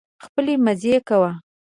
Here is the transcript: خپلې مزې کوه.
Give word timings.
خپلې 0.25 0.53
مزې 0.65 0.95
کوه. 1.07 1.31